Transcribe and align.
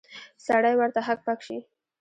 سړی 0.45 0.73
ورته 0.77 0.99
هک 1.07 1.19
پک 1.25 1.39
شي. 1.47 1.57